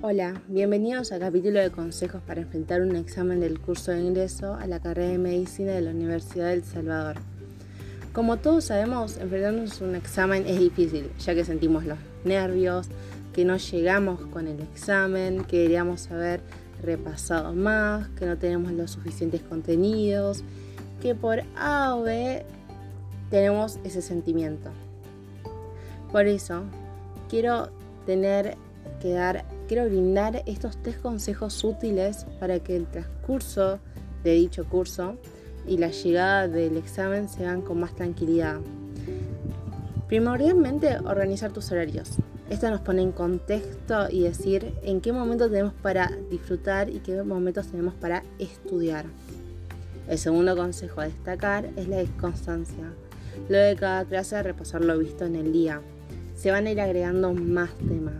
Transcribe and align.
Hola, 0.00 0.40
bienvenidos 0.46 1.10
al 1.10 1.18
capítulo 1.18 1.58
de 1.58 1.72
consejos 1.72 2.22
para 2.24 2.42
enfrentar 2.42 2.82
un 2.82 2.94
examen 2.94 3.40
del 3.40 3.58
curso 3.58 3.90
de 3.90 4.00
ingreso 4.00 4.54
a 4.54 4.68
la 4.68 4.78
carrera 4.78 5.10
de 5.10 5.18
medicina 5.18 5.72
de 5.72 5.80
la 5.80 5.90
Universidad 5.90 6.50
del 6.50 6.62
Salvador. 6.62 7.16
Como 8.12 8.36
todos 8.36 8.66
sabemos, 8.66 9.16
enfrentarnos 9.16 9.82
a 9.82 9.84
un 9.84 9.96
examen 9.96 10.46
es 10.46 10.60
difícil, 10.60 11.10
ya 11.18 11.34
que 11.34 11.44
sentimos 11.44 11.84
los 11.84 11.98
nervios, 12.24 12.86
que 13.32 13.44
no 13.44 13.56
llegamos 13.56 14.20
con 14.26 14.46
el 14.46 14.60
examen, 14.60 15.42
que 15.42 15.56
deberíamos 15.56 16.08
haber 16.12 16.42
repasado 16.80 17.52
más, 17.52 18.08
que 18.10 18.24
no 18.24 18.38
tenemos 18.38 18.70
los 18.70 18.92
suficientes 18.92 19.42
contenidos, 19.42 20.44
que 21.02 21.16
por 21.16 21.42
A 21.56 21.96
o 21.96 22.04
B 22.04 22.44
tenemos 23.30 23.80
ese 23.82 24.00
sentimiento. 24.00 24.70
Por 26.12 26.28
eso, 26.28 26.62
quiero 27.28 27.70
tener 28.06 28.56
que 29.02 29.10
dar 29.10 29.57
quiero 29.68 29.84
brindar 29.84 30.42
estos 30.46 30.82
tres 30.82 30.96
consejos 30.96 31.62
útiles 31.62 32.26
para 32.40 32.58
que 32.58 32.74
el 32.74 32.86
transcurso 32.86 33.78
de 34.24 34.32
dicho 34.32 34.64
curso 34.64 35.16
y 35.66 35.76
la 35.76 35.88
llegada 35.88 36.48
del 36.48 36.78
examen 36.78 37.28
se 37.28 37.44
hagan 37.44 37.60
con 37.60 37.78
más 37.78 37.94
tranquilidad. 37.94 38.58
Primordialmente, 40.08 40.96
organizar 41.04 41.52
tus 41.52 41.70
horarios. 41.70 42.12
Esto 42.48 42.70
nos 42.70 42.80
pone 42.80 43.02
en 43.02 43.12
contexto 43.12 44.08
y 44.10 44.22
decir 44.22 44.72
en 44.82 45.02
qué 45.02 45.12
momento 45.12 45.50
tenemos 45.50 45.74
para 45.74 46.10
disfrutar 46.30 46.88
y 46.88 47.00
qué 47.00 47.22
momentos 47.22 47.66
tenemos 47.66 47.92
para 47.92 48.22
estudiar. 48.38 49.04
El 50.08 50.16
segundo 50.16 50.56
consejo 50.56 51.02
a 51.02 51.04
destacar 51.04 51.68
es 51.76 51.88
la 51.88 52.02
constancia. 52.18 52.90
Luego 53.50 53.66
de 53.66 53.76
cada 53.76 54.06
clase, 54.06 54.42
repasar 54.42 54.82
lo 54.82 54.98
visto 54.98 55.26
en 55.26 55.36
el 55.36 55.52
día. 55.52 55.82
Se 56.34 56.50
van 56.50 56.66
a 56.66 56.70
ir 56.70 56.80
agregando 56.80 57.34
más 57.34 57.76
temas. 57.76 58.16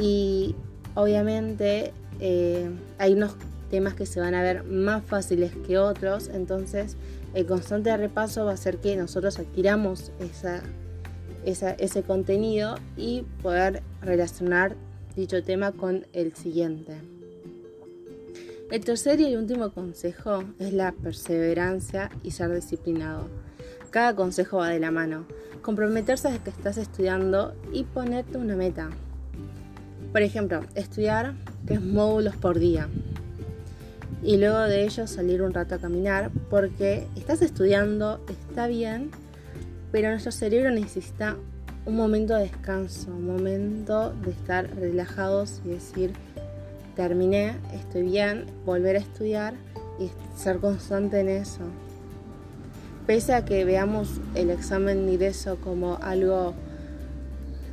Y 0.00 0.56
obviamente 0.94 1.92
eh, 2.18 2.70
hay 2.98 3.12
unos 3.12 3.36
temas 3.70 3.94
que 3.94 4.06
se 4.06 4.18
van 4.18 4.34
a 4.34 4.42
ver 4.42 4.64
más 4.64 5.04
fáciles 5.04 5.52
que 5.66 5.78
otros, 5.78 6.28
entonces 6.28 6.96
el 7.34 7.46
constante 7.46 7.96
repaso 7.96 8.44
va 8.44 8.52
a 8.52 8.54
hacer 8.54 8.78
que 8.78 8.96
nosotros 8.96 9.38
adquiramos 9.38 10.10
ese 11.44 12.02
contenido 12.02 12.74
y 12.96 13.22
poder 13.42 13.82
relacionar 14.02 14.74
dicho 15.14 15.42
tema 15.44 15.72
con 15.72 16.06
el 16.12 16.34
siguiente. 16.34 16.94
El 18.70 18.84
tercer 18.84 19.20
y 19.20 19.36
último 19.36 19.72
consejo 19.72 20.44
es 20.58 20.72
la 20.72 20.92
perseverancia 20.92 22.10
y 22.22 22.30
ser 22.30 22.54
disciplinado. 22.54 23.28
Cada 23.90 24.14
consejo 24.14 24.58
va 24.58 24.68
de 24.68 24.78
la 24.78 24.92
mano. 24.92 25.26
Comprometerse 25.62 26.28
a 26.28 26.38
que 26.38 26.50
estás 26.50 26.78
estudiando 26.78 27.54
y 27.72 27.82
ponerte 27.82 28.38
una 28.38 28.54
meta. 28.54 28.90
Por 30.12 30.22
ejemplo, 30.22 30.60
estudiar 30.74 31.34
tres 31.66 31.80
módulos 31.80 32.36
por 32.36 32.58
día 32.58 32.88
y 34.22 34.36
luego 34.36 34.58
de 34.60 34.84
ello 34.84 35.06
salir 35.06 35.40
un 35.42 35.54
rato 35.54 35.76
a 35.76 35.78
caminar 35.78 36.30
porque 36.50 37.06
estás 37.16 37.42
estudiando, 37.42 38.20
está 38.28 38.66
bien, 38.66 39.10
pero 39.92 40.10
nuestro 40.10 40.32
cerebro 40.32 40.70
necesita 40.70 41.36
un 41.86 41.96
momento 41.96 42.34
de 42.34 42.42
descanso, 42.42 43.10
un 43.10 43.26
momento 43.26 44.12
de 44.24 44.30
estar 44.32 44.68
relajados 44.76 45.62
y 45.64 45.70
decir, 45.70 46.12
terminé, 46.96 47.54
estoy 47.72 48.02
bien, 48.02 48.46
volver 48.66 48.96
a 48.96 48.98
estudiar 48.98 49.54
y 49.98 50.10
ser 50.36 50.58
constante 50.58 51.20
en 51.20 51.28
eso. 51.28 51.62
Pese 53.06 53.32
a 53.32 53.44
que 53.44 53.64
veamos 53.64 54.20
el 54.34 54.50
examen 54.50 55.06
de 55.06 55.12
ingreso 55.14 55.56
como 55.56 55.98
algo 56.02 56.54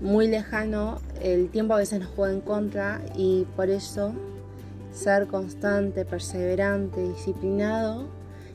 muy 0.02 0.28
lejano, 0.28 1.02
el 1.22 1.50
tiempo 1.50 1.74
a 1.74 1.78
veces 1.78 2.00
nos 2.00 2.10
juega 2.10 2.34
en 2.34 2.42
contra 2.42 3.02
y 3.16 3.46
por 3.56 3.70
eso 3.70 4.14
ser 4.92 5.28
constante, 5.28 6.06
perseverante, 6.06 7.02
disciplinado 7.02 8.06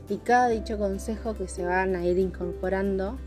y 0.08 0.18
cada 0.18 0.48
dicho 0.48 0.78
consejo 0.78 1.34
que 1.34 1.48
se 1.48 1.64
van 1.64 1.96
a 1.96 2.04
ir 2.04 2.18
incorporando 2.18 3.18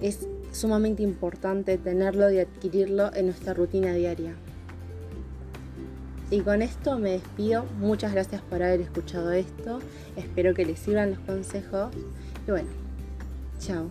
es 0.00 0.26
sumamente 0.52 1.02
importante 1.02 1.78
tenerlo 1.78 2.30
y 2.30 2.38
adquirirlo 2.38 3.14
en 3.14 3.26
nuestra 3.26 3.54
rutina 3.54 3.92
diaria. 3.94 4.34
Y 6.30 6.40
con 6.40 6.62
esto 6.62 6.98
me 6.98 7.10
despido. 7.10 7.66
Muchas 7.78 8.12
gracias 8.12 8.40
por 8.40 8.62
haber 8.62 8.80
escuchado 8.80 9.32
esto. 9.32 9.80
Espero 10.16 10.54
que 10.54 10.64
les 10.64 10.78
sirvan 10.78 11.10
los 11.10 11.18
consejos. 11.20 11.94
Y 12.46 12.50
bueno, 12.50 12.68
chao. 13.58 13.90